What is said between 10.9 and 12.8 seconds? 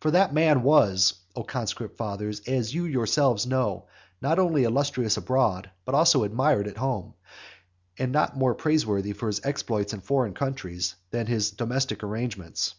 than for his domestic arrangements.